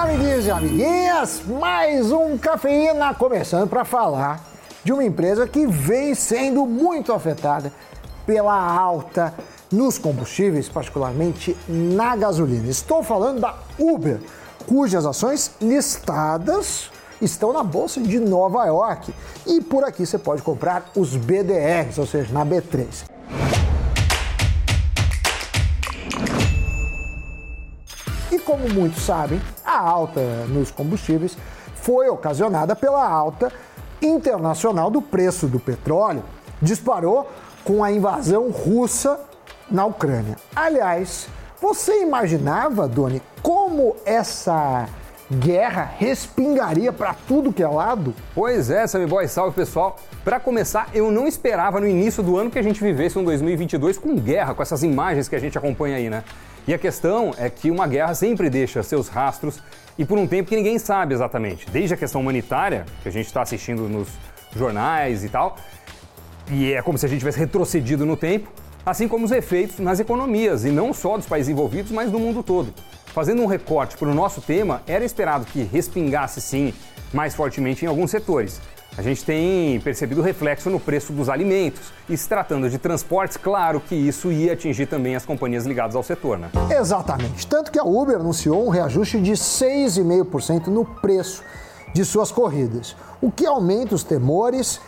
[0.00, 4.42] Amiguinhos e amiguinhas, mais um Cafeína começando para falar
[4.82, 7.70] de uma empresa que vem sendo muito afetada
[8.24, 9.34] pela alta
[9.70, 12.66] nos combustíveis, particularmente na gasolina.
[12.66, 14.18] Estou falando da Uber,
[14.66, 16.90] cujas ações listadas
[17.20, 19.12] estão na bolsa de Nova York
[19.46, 23.04] e por aqui você pode comprar os BDRs, ou seja, na B3.
[28.50, 31.38] Como muitos sabem, a alta nos combustíveis
[31.76, 33.52] foi ocasionada pela alta
[34.02, 36.24] internacional do preço do petróleo.
[36.60, 37.30] Disparou
[37.62, 39.20] com a invasão russa
[39.70, 40.36] na Ucrânia.
[40.54, 41.28] Aliás,
[41.62, 44.88] você imaginava, Doni, como essa
[45.30, 48.12] guerra respingaria para tudo que é lado?
[48.34, 49.96] Pois é, Sammy Boy, salve pessoal.
[50.24, 53.96] Para começar, eu não esperava no início do ano que a gente vivesse um 2022
[53.96, 56.24] com guerra, com essas imagens que a gente acompanha aí, né?
[56.66, 59.60] E a questão é que uma guerra sempre deixa seus rastros
[59.98, 61.68] e por um tempo que ninguém sabe exatamente.
[61.70, 64.08] Desde a questão humanitária, que a gente está assistindo nos
[64.54, 65.56] jornais e tal,
[66.50, 68.50] e é como se a gente tivesse retrocedido no tempo,
[68.84, 72.42] assim como os efeitos nas economias, e não só dos países envolvidos, mas do mundo
[72.42, 72.72] todo.
[73.06, 76.72] Fazendo um recorte para o nosso tema, era esperado que respingasse sim
[77.12, 78.60] mais fortemente em alguns setores.
[78.98, 81.92] A gente tem percebido reflexo no preço dos alimentos.
[82.08, 86.02] E se tratando de transportes, claro que isso ia atingir também as companhias ligadas ao
[86.02, 86.50] setor, né?
[86.70, 87.46] Exatamente.
[87.46, 91.42] Tanto que a Uber anunciou um reajuste de 6,5% no preço
[91.94, 94.80] de suas corridas, o que aumenta os temores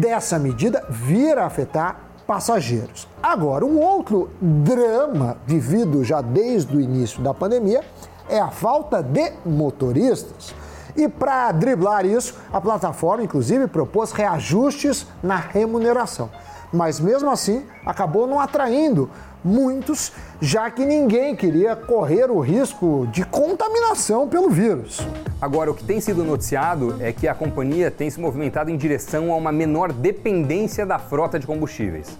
[0.00, 3.08] dessa medida vir a afetar passageiros.
[3.22, 7.82] Agora, um outro drama vivido já desde o início da pandemia
[8.28, 10.54] é a falta de motoristas.
[10.96, 16.30] E para driblar isso, a plataforma, inclusive, propôs reajustes na remuneração.
[16.72, 19.10] Mas mesmo assim, acabou não atraindo
[19.44, 25.00] muitos, já que ninguém queria correr o risco de contaminação pelo vírus.
[25.40, 29.32] Agora, o que tem sido noticiado é que a companhia tem se movimentado em direção
[29.32, 32.16] a uma menor dependência da frota de combustíveis.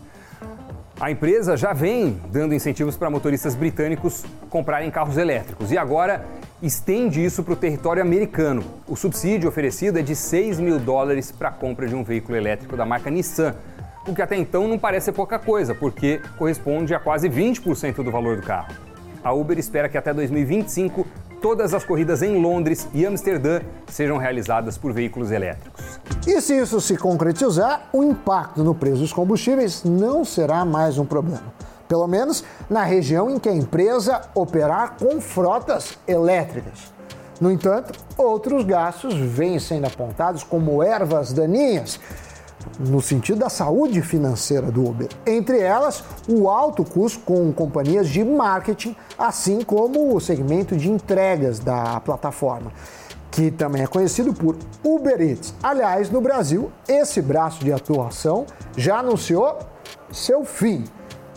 [1.03, 6.25] A empresa já vem dando incentivos para motoristas britânicos comprarem carros elétricos e agora
[6.63, 8.63] estende isso para o território americano.
[8.87, 12.77] O subsídio oferecido é de 6 mil dólares para a compra de um veículo elétrico
[12.77, 13.53] da marca Nissan,
[14.07, 18.37] o que até então não parece pouca coisa, porque corresponde a quase 20% do valor
[18.37, 18.73] do carro.
[19.25, 21.05] A Uber espera que até 2025
[21.41, 25.92] todas as corridas em Londres e Amsterdã sejam realizadas por veículos elétricos.
[26.27, 31.05] E se isso se concretizar, o impacto no preço dos combustíveis não será mais um
[31.05, 31.53] problema.
[31.89, 36.93] Pelo menos na região em que a empresa operar com frotas elétricas.
[37.41, 41.99] No entanto, outros gastos vêm sendo apontados como ervas daninhas
[42.79, 45.09] no sentido da saúde financeira do Uber.
[45.27, 51.59] Entre elas, o alto custo com companhias de marketing, assim como o segmento de entregas
[51.59, 52.71] da plataforma
[53.33, 55.55] que também é conhecido por Uber Eats.
[55.63, 59.59] Aliás, no Brasil, esse braço de atuação já anunciou
[60.13, 60.85] seu fim.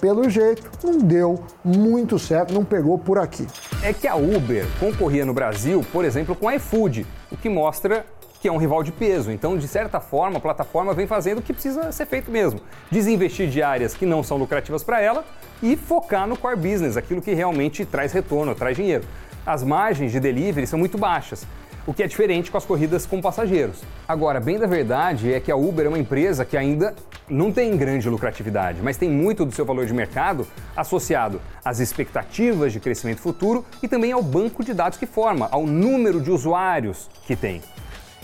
[0.01, 3.47] Pelo jeito, não deu muito certo, não pegou por aqui.
[3.81, 8.05] É que a Uber concorria no Brasil, por exemplo, com a iFood, o que mostra
[8.41, 9.31] que é um rival de peso.
[9.31, 12.59] Então, de certa forma, a plataforma vem fazendo o que precisa ser feito mesmo:
[12.91, 15.23] desinvestir de áreas que não são lucrativas para ela
[15.63, 19.05] e focar no core business, aquilo que realmente traz retorno, traz dinheiro.
[19.45, 21.47] As margens de delivery são muito baixas
[21.87, 23.81] o que é diferente com as corridas com passageiros.
[24.07, 26.95] Agora, bem da verdade é que a Uber é uma empresa que ainda
[27.29, 32.73] não tem grande lucratividade, mas tem muito do seu valor de mercado associado às expectativas
[32.73, 37.09] de crescimento futuro e também ao banco de dados que forma, ao número de usuários
[37.25, 37.61] que tem.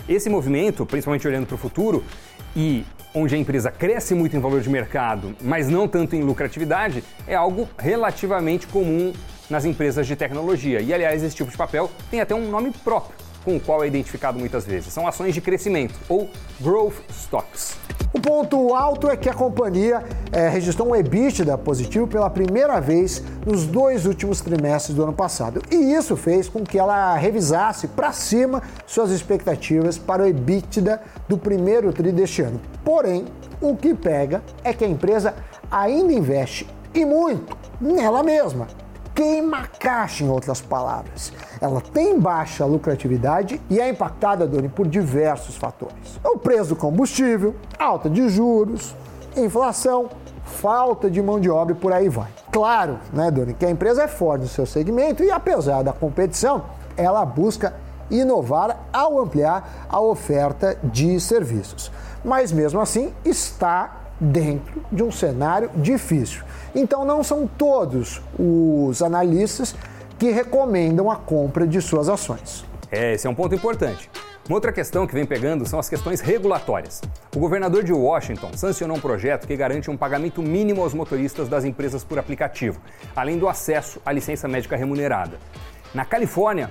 [0.08, 2.04] Esse movimento, principalmente olhando para o futuro,
[2.56, 2.84] e
[3.14, 7.34] onde a empresa cresce muito em valor de mercado, mas não tanto em lucratividade, é
[7.34, 9.12] algo relativamente comum
[9.48, 10.80] nas empresas de tecnologia.
[10.80, 13.86] E aliás, esse tipo de papel tem até um nome próprio com o qual é
[13.86, 14.92] identificado muitas vezes.
[14.92, 16.28] São ações de crescimento ou
[16.60, 17.76] growth stocks.
[18.12, 23.22] O ponto alto é que a companhia é, registrou um EBITDA positivo pela primeira vez
[23.46, 25.62] nos dois últimos trimestres do ano passado.
[25.70, 31.38] E isso fez com que ela revisasse para cima suas expectativas para o EBITDA do
[31.38, 32.60] primeiro tri deste ano.
[32.84, 33.24] Porém,
[33.60, 35.34] o que pega é que a empresa
[35.70, 38.81] ainda investe e muito nela mesma
[39.14, 41.32] queima caixa, em outras palavras.
[41.60, 46.18] Ela tem baixa lucratividade e é impactada, Doni, por diversos fatores.
[46.24, 48.94] O preço do combustível, alta de juros,
[49.36, 50.08] inflação,
[50.44, 52.28] falta de mão de obra e por aí vai.
[52.50, 56.64] Claro, né, Doni, que a empresa é forte no seu segmento e apesar da competição,
[56.96, 57.74] ela busca
[58.10, 61.90] inovar ao ampliar a oferta de serviços.
[62.24, 66.44] Mas mesmo assim, está dentro de um cenário difícil.
[66.74, 69.74] Então, não são todos os analistas
[70.18, 72.64] que recomendam a compra de suas ações.
[72.90, 74.10] É, esse é um ponto importante.
[74.48, 77.00] Uma outra questão que vem pegando são as questões regulatórias.
[77.34, 81.64] O governador de Washington sancionou um projeto que garante um pagamento mínimo aos motoristas das
[81.64, 82.80] empresas por aplicativo,
[83.14, 85.38] além do acesso à licença médica remunerada.
[85.94, 86.70] Na Califórnia,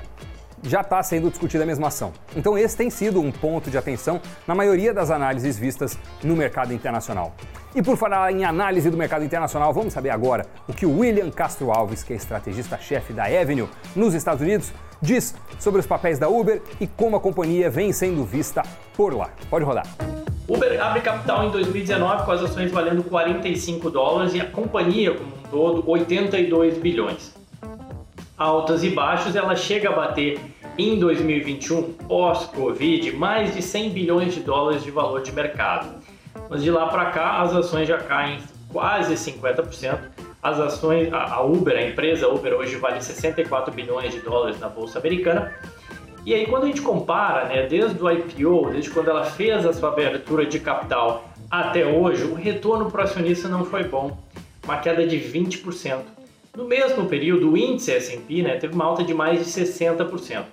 [0.64, 2.12] já está sendo discutida a mesma ação.
[2.36, 6.74] Então, esse tem sido um ponto de atenção na maioria das análises vistas no mercado
[6.74, 7.34] internacional.
[7.74, 11.32] E por falar em análise do mercado internacional, vamos saber agora o que o William
[11.32, 16.28] Castro Alves, que é estrategista-chefe da Avenue nos Estados Unidos, diz sobre os papéis da
[16.28, 18.62] Uber e como a companhia vem sendo vista
[18.96, 19.30] por lá.
[19.50, 19.88] Pode rodar.
[20.48, 25.30] Uber abre capital em 2019 com as ações valendo 45 dólares e a companhia como
[25.34, 27.41] um todo 82 bilhões
[28.42, 30.40] altas e baixos, ela chega a bater
[30.78, 36.02] em 2021, pós-Covid, mais de 100 bilhões de dólares de valor de mercado.
[36.50, 38.40] Mas de lá para cá, as ações já caem
[38.70, 40.00] quase 50%.
[40.42, 44.98] As ações, a Uber, a empresa Uber hoje vale 64 bilhões de dólares na bolsa
[44.98, 45.54] americana.
[46.26, 49.72] E aí quando a gente compara, né, desde o IPO, desde quando ela fez a
[49.72, 54.18] sua abertura de capital até hoje, o retorno para o acionista não foi bom,
[54.64, 56.21] uma queda de 20%.
[56.56, 60.44] No mesmo período, o índice S&P né, teve uma alta de mais de 60%.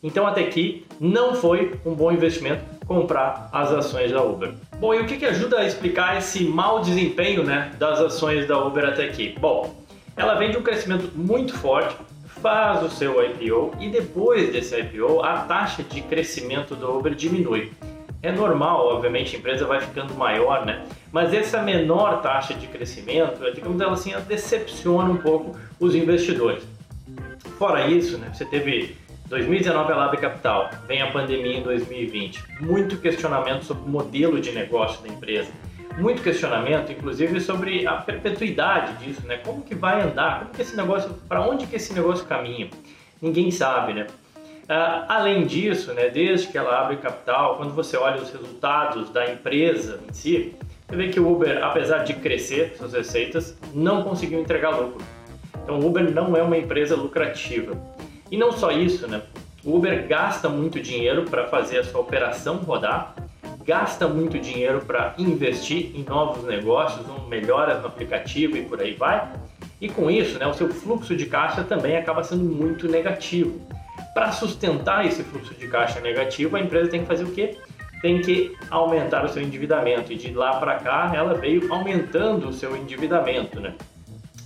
[0.00, 4.52] Então até aqui não foi um bom investimento comprar as ações da Uber.
[4.78, 8.64] Bom, e o que, que ajuda a explicar esse mau desempenho né, das ações da
[8.64, 9.34] Uber até aqui?
[9.40, 9.74] Bom,
[10.16, 11.96] ela vem de um crescimento muito forte,
[12.40, 17.72] faz o seu IPO e depois desse IPO a taxa de crescimento da Uber diminui.
[18.22, 20.84] É normal, obviamente, a empresa vai ficando maior, né?
[21.12, 26.64] Mas essa menor taxa de crescimento, digamos assim, decepciona um pouco os investidores.
[27.58, 28.96] Fora isso, né, você teve
[29.32, 34.52] 2019 ela abre capital, vem a pandemia em 2020, muito questionamento sobre o modelo de
[34.52, 35.50] negócio da empresa,
[35.96, 39.38] muito questionamento, inclusive sobre a perpetuidade disso, né?
[39.38, 40.40] Como que vai andar?
[40.40, 42.68] Como que esse negócio, para onde que esse negócio caminha?
[43.20, 44.06] Ninguém sabe, né?
[44.64, 49.30] Uh, além disso, né, desde que ela abre capital, quando você olha os resultados da
[49.30, 50.54] empresa em si,
[50.92, 55.02] você vê que o Uber, apesar de crescer suas receitas, não conseguiu entregar lucro.
[55.62, 57.72] Então, o Uber não é uma empresa lucrativa.
[58.30, 59.22] E não só isso, né?
[59.64, 63.14] O Uber gasta muito dinheiro para fazer a sua operação rodar,
[63.64, 69.32] gasta muito dinheiro para investir em novos negócios, melhoras no aplicativo e por aí vai.
[69.80, 73.66] E com isso, né, o seu fluxo de caixa também acaba sendo muito negativo.
[74.12, 77.56] Para sustentar esse fluxo de caixa negativo, a empresa tem que fazer o quê?
[78.02, 82.52] Tem que aumentar o seu endividamento e de lá para cá ela veio aumentando o
[82.52, 83.74] seu endividamento, né?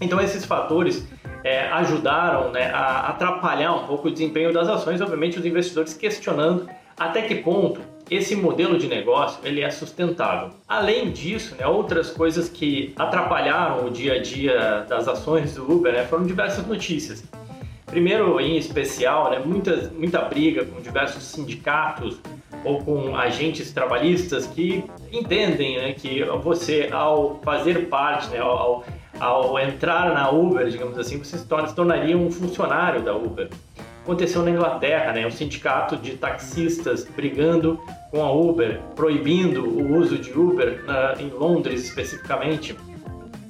[0.00, 1.08] Então esses fatores
[1.42, 6.68] é, ajudaram né, a atrapalhar um pouco o desempenho das ações, obviamente os investidores questionando
[6.98, 7.80] até que ponto
[8.10, 10.50] esse modelo de negócio ele é sustentável.
[10.68, 15.92] Além disso, né, outras coisas que atrapalharam o dia a dia das ações do Uber
[15.92, 17.24] né, foram diversas notícias.
[17.86, 22.18] Primeiro, em especial, né, muita, muita briga com diversos sindicatos
[22.64, 28.84] ou com agentes trabalhistas que entendem né, que você, ao fazer parte, né, ao,
[29.18, 33.48] ao entrar na Uber, digamos assim, você se, torna, se tornaria um funcionário da Uber.
[34.02, 37.80] Aconteceu na Inglaterra, né, um sindicato de taxistas brigando
[38.10, 42.76] com a Uber, proibindo o uso de Uber na, em Londres especificamente.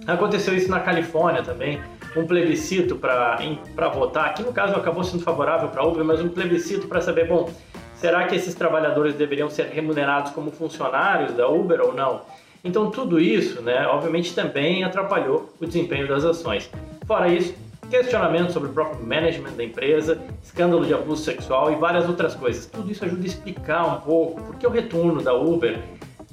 [0.06, 1.80] Aconteceu isso na Califórnia também,
[2.16, 4.26] um plebiscito para votar.
[4.26, 7.50] Aqui no caso acabou sendo favorável para a Uber, mas um plebiscito para saber, bom,
[7.96, 12.22] será que esses trabalhadores deveriam ser remunerados como funcionários da Uber ou não?
[12.64, 16.70] Então tudo isso, né, obviamente também atrapalhou o desempenho das ações.
[17.06, 17.54] Fora isso,
[17.88, 22.66] questionamentos sobre o próprio management da empresa, escândalo de abuso sexual e várias outras coisas.
[22.66, 25.78] Tudo isso ajuda a explicar um pouco porque o retorno da Uber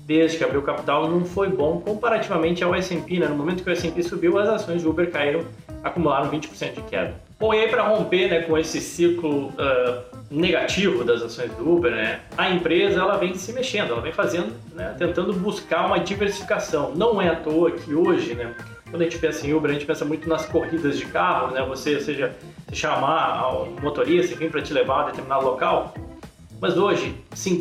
[0.06, 3.20] desde que abriu capital não foi bom comparativamente ao S&P.
[3.20, 3.28] Né?
[3.28, 5.46] No momento que o S&P subiu, as ações de Uber caíram,
[5.84, 7.14] acumularam 20% de queda.
[7.40, 11.92] Bom, e aí para romper né, com esse ciclo uh, negativo das ações do Uber,
[11.92, 16.94] né, a empresa ela vem se mexendo, ela vem fazendo, né, tentando buscar uma diversificação.
[16.96, 18.56] Não é à toa que hoje, né,
[18.90, 21.62] quando a gente pensa em Uber, a gente pensa muito nas corridas de carro, né,
[21.64, 22.34] você, seja,
[22.70, 25.94] se chamar um motorista, enfim, para te levar a determinado local,
[26.62, 27.14] mas hoje,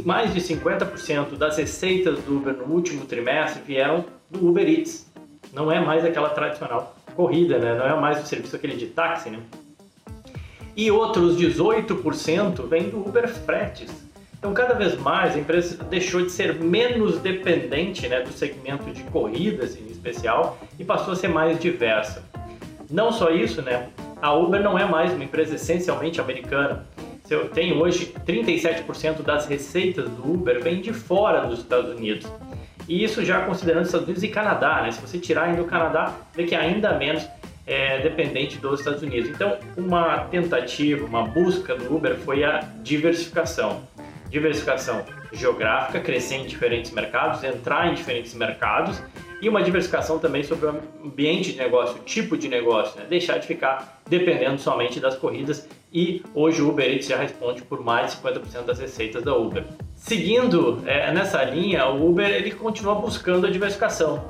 [0.05, 5.11] mais de 50% das receitas do Uber no último trimestre vieram do Uber Eats.
[5.53, 7.75] Não é mais aquela tradicional corrida, né?
[7.75, 9.31] não é mais o serviço aquele de táxi.
[9.31, 9.39] Né?
[10.77, 13.91] E outros 18% vêm do Uber Fretes.
[14.39, 19.03] Então, cada vez mais a empresa deixou de ser menos dependente né, do segmento de
[19.05, 22.25] corridas em especial e passou a ser mais diversa.
[22.91, 23.89] Não só isso, né?
[24.21, 26.85] A Uber não é mais uma empresa essencialmente americana
[27.55, 32.27] tem hoje 37% das receitas do Uber vem de fora dos Estados Unidos.
[32.93, 34.91] E isso já considerando Estados Unidos e Canadá, né?
[34.91, 37.27] Se você tirar ainda o Canadá, vê que ainda menos
[37.67, 39.31] é, dependente dos Estados Unidos.
[39.31, 43.81] Então, uma tentativa, uma busca do Uber foi a diversificação.
[44.29, 49.03] Diversificação geográfica, crescer em diferentes mercados, entrar em diferentes mercados
[49.43, 53.07] e uma diversificação também sobre o ambiente de negócio, o tipo de negócio, né?
[53.11, 57.85] deixar de ficar dependendo somente das corridas e hoje o Uber Eats já responde por
[57.85, 59.65] mais de 50% das receitas da Uber.
[59.97, 64.25] Seguindo é, nessa linha, o Uber ele continua buscando a diversificação.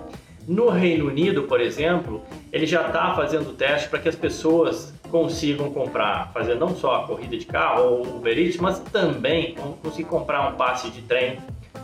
[0.49, 5.71] No Reino Unido, por exemplo, ele já está fazendo teste para que as pessoas consigam
[5.71, 10.49] comprar, fazer não só a corrida de carro ou Uber Eats, mas também conseguir comprar
[10.49, 11.39] um passe de trem,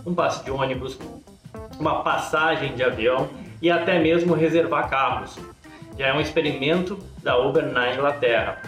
[0.04, 0.99] um passe de ônibus,
[1.78, 3.28] uma passagem de avião
[3.62, 5.38] e até mesmo reservar carros.
[5.99, 8.62] Já é um experimento da Uber na Inglaterra.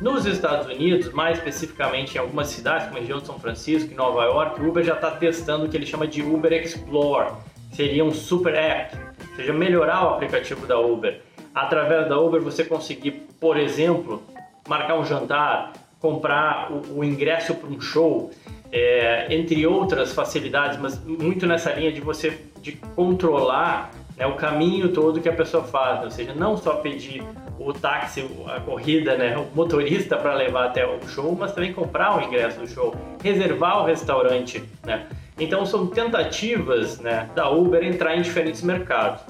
[0.00, 3.94] Nos Estados Unidos, mais especificamente em algumas cidades, como a região de São Francisco e
[3.94, 7.32] Nova York, o Uber já está testando o que ele chama de Uber Explore.
[7.72, 8.96] Seria um super app,
[9.30, 11.20] ou seja, melhorar o aplicativo da Uber.
[11.54, 14.22] Através da Uber você conseguir, por exemplo,
[14.66, 18.32] marcar um jantar, comprar o, o ingresso para um show,
[18.72, 24.88] é, entre outras facilidades, mas muito nessa linha de você de controlar né, o caminho
[24.92, 27.22] todo que a pessoa faz, ou seja, não só pedir
[27.58, 32.18] o táxi, a corrida, né, o motorista para levar até o show, mas também comprar
[32.18, 35.06] o ingresso do show, reservar o restaurante, né?
[35.38, 39.22] Então são tentativas né, da Uber entrar em diferentes mercados.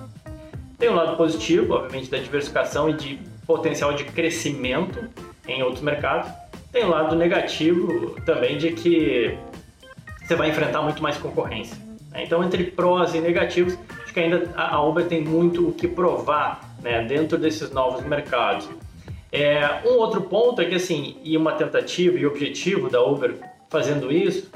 [0.78, 5.08] Tem um lado positivo, obviamente, da diversificação e de potencial de crescimento
[5.46, 6.30] em outros mercados.
[6.72, 9.36] Tem um lado negativo também de que
[10.24, 11.76] você vai enfrentar muito mais concorrência.
[12.10, 12.24] Né?
[12.24, 16.74] Então, entre prós e negativos, acho que ainda a Uber tem muito o que provar
[16.82, 18.68] né, dentro desses novos mercados.
[19.30, 23.34] É, um outro ponto é que, assim, e uma tentativa e objetivo da Uber
[23.68, 24.50] fazendo isso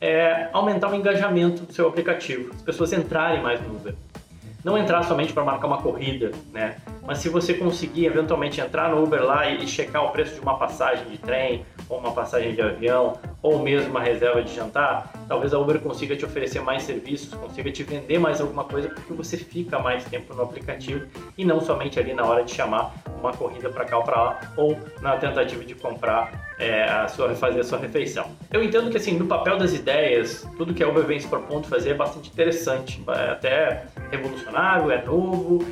[0.00, 3.94] é aumentar o engajamento do seu aplicativo, as pessoas entrarem mais no Uber.
[4.64, 6.76] Não entrar somente para marcar uma corrida, né?
[7.10, 10.56] Mas se você conseguir eventualmente entrar no Uber lá e checar o preço de uma
[10.56, 15.52] passagem de trem, ou uma passagem de avião, ou mesmo uma reserva de jantar, talvez
[15.52, 19.36] a Uber consiga te oferecer mais serviços, consiga te vender mais alguma coisa, porque você
[19.36, 21.04] fica mais tempo no aplicativo
[21.36, 24.52] e não somente ali na hora de chamar uma corrida para cá ou para lá,
[24.56, 28.26] ou na tentativa de comprar é, a sua, fazer a sua refeição.
[28.52, 31.66] Eu entendo que assim, no papel das ideias, tudo que a Uber vem se propondo
[31.66, 35.66] fazer é bastante interessante, é até revolucionário, é novo,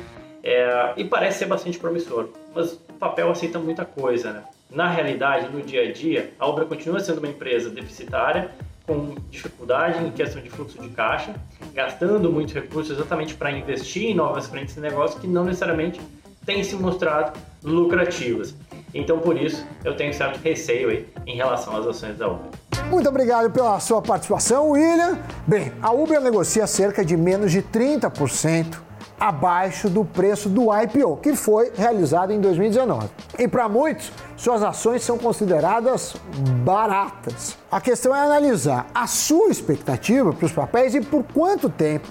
[0.49, 4.43] é, e parece ser bastante promissor, mas o papel aceita muita coisa, né?
[4.71, 8.49] Na realidade, no dia a dia, a Uber continua sendo uma empresa deficitária,
[8.85, 11.35] com dificuldade em questão de fluxo de caixa,
[11.73, 16.01] gastando muitos recursos exatamente para investir em novas frentes de negócio que não necessariamente
[16.43, 18.55] têm se mostrado lucrativas.
[18.91, 22.49] Então, por isso, eu tenho certo receio aí em relação às ações da Uber.
[22.89, 25.19] Muito obrigado pela sua participação, William.
[25.45, 28.88] Bem, a Uber negocia cerca de menos de 30%
[29.19, 33.09] abaixo do preço do IPO, que foi realizado em 2019.
[33.37, 36.15] E para muitos, suas ações são consideradas
[36.63, 37.57] baratas.
[37.71, 42.07] A questão é analisar a sua expectativa para os papéis e por quanto tempo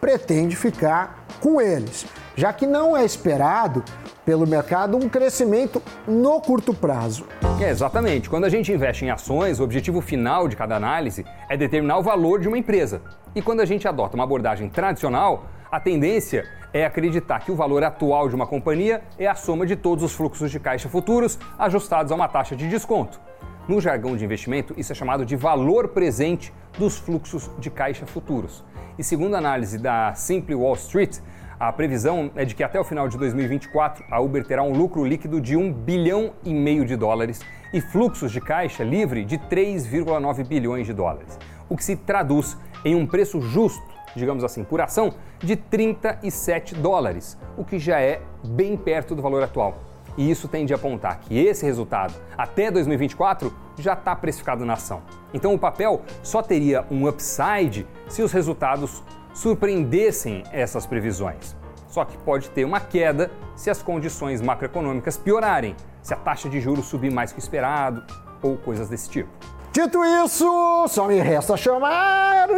[0.00, 3.84] pretende ficar com eles, já que não é esperado
[4.24, 7.26] pelo mercado um crescimento no curto prazo.
[7.60, 8.30] É, exatamente.
[8.30, 12.02] Quando a gente investe em ações, o objetivo final de cada análise é determinar o
[12.02, 13.02] valor de uma empresa.
[13.34, 17.82] E quando a gente adota uma abordagem tradicional, a tendência é acreditar que o valor
[17.84, 22.12] atual de uma companhia é a soma de todos os fluxos de caixa futuros ajustados
[22.12, 23.20] a uma taxa de desconto.
[23.68, 28.64] No jargão de investimento, isso é chamado de valor presente dos fluxos de caixa futuros.
[28.98, 31.18] E segundo a análise da Simple Wall Street,
[31.62, 35.04] a previsão é de que até o final de 2024 a Uber terá um lucro
[35.04, 37.40] líquido de 1 bilhão e meio de dólares
[37.72, 41.38] e fluxos de caixa livre de 3,9 bilhões de dólares,
[41.68, 47.38] o que se traduz em um preço justo digamos assim, por ação, de 37 dólares,
[47.56, 49.78] o que já é bem perto do valor atual.
[50.18, 55.00] E isso tende a apontar que esse resultado, até 2024, já está precificado na ação.
[55.32, 59.02] Então o papel só teria um upside se os resultados
[59.34, 61.56] surpreendessem essas previsões.
[61.88, 66.60] Só que pode ter uma queda se as condições macroeconômicas piorarem, se a taxa de
[66.60, 68.02] juros subir mais que o esperado
[68.40, 69.30] ou coisas desse tipo.
[69.72, 72.48] Dito isso, só me resta chamar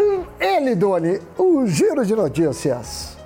[0.40, 3.16] ele, Doni, o giro de notícias.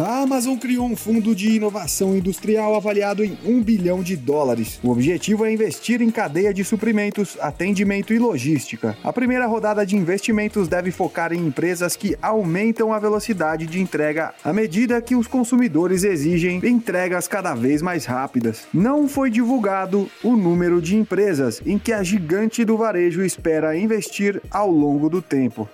[0.00, 4.78] A Amazon criou um fundo de inovação industrial avaliado em 1 bilhão de dólares.
[4.80, 8.96] O objetivo é investir em cadeia de suprimentos, atendimento e logística.
[9.02, 14.32] A primeira rodada de investimentos deve focar em empresas que aumentam a velocidade de entrega
[14.44, 18.68] à medida que os consumidores exigem entregas cada vez mais rápidas.
[18.72, 24.40] Não foi divulgado o número de empresas em que a gigante do varejo espera investir
[24.48, 25.68] ao longo do tempo.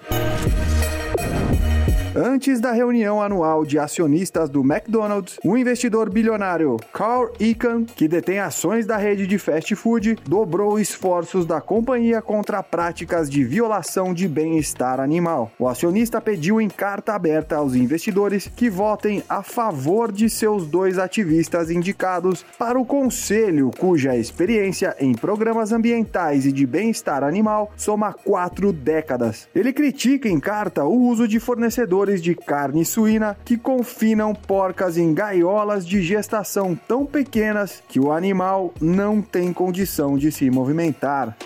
[2.16, 8.38] Antes da reunião anual de acionistas do McDonald's, o investidor bilionário Carl Icahn, que detém
[8.38, 14.28] ações da rede de fast food, dobrou esforços da companhia contra práticas de violação de
[14.28, 15.50] bem-estar animal.
[15.58, 21.00] O acionista pediu em carta aberta aos investidores que votem a favor de seus dois
[21.00, 28.12] ativistas indicados para o conselho, cuja experiência em programas ambientais e de bem-estar animal soma
[28.12, 29.48] quatro décadas.
[29.52, 35.14] Ele critica em carta o uso de fornecedores de carne suína que confinam porcas em
[35.14, 41.36] gaiolas de gestação tão pequenas que o animal não tem condição de se movimentar.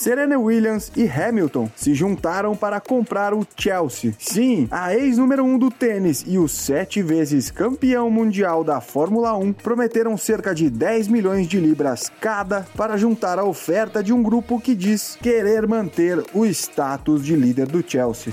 [0.00, 4.14] Serena Williams e Hamilton se juntaram para comprar o Chelsea.
[4.18, 9.36] Sim, a ex-número 1 um do tênis e o sete vezes campeão mundial da Fórmula
[9.36, 14.22] 1 prometeram cerca de 10 milhões de libras cada para juntar a oferta de um
[14.22, 18.32] grupo que diz querer manter o status de líder do Chelsea.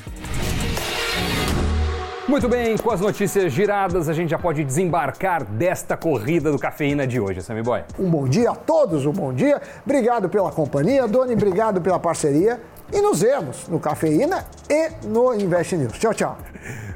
[2.27, 7.07] Muito bem, com as notícias giradas, a gente já pode desembarcar desta corrida do cafeína
[7.07, 7.84] de hoje, Sammy Boy.
[7.98, 9.62] Um bom dia a todos, um bom dia.
[9.86, 12.60] Obrigado pela companhia, Doni, obrigado pela parceria.
[12.91, 15.98] E nos vemos no Cafeína e no Invest News.
[16.00, 16.38] Tchau, tchau.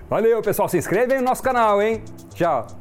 [0.09, 0.69] Valeu, pessoal.
[0.69, 2.01] Se inscreve aí no nosso canal, hein?
[2.33, 2.80] Tchau.